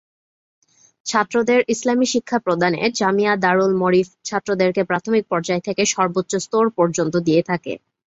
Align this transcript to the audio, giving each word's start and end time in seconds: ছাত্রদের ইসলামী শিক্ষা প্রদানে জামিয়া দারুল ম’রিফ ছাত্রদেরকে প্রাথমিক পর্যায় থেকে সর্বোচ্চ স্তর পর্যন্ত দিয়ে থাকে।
ছাত্রদের 1.05 1.59
ইসলামী 1.67 2.07
শিক্ষা 2.13 2.37
প্রদানে 2.39 2.81
জামিয়া 2.99 3.33
দারুল 3.43 3.73
ম’রিফ 3.81 4.07
ছাত্রদেরকে 4.27 4.81
প্রাথমিক 4.83 5.23
পর্যায় 5.31 5.61
থেকে 5.67 5.83
সর্বোচ্চ 5.93 6.31
স্তর 6.37 6.65
পর্যন্ত 6.77 7.13
দিয়ে 7.27 7.41
থাকে। 7.49 7.73